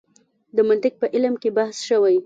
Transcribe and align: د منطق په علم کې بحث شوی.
د 0.55 0.57
منطق 0.67 0.93
په 1.01 1.07
علم 1.15 1.33
کې 1.41 1.49
بحث 1.57 1.77
شوی. 1.89 2.15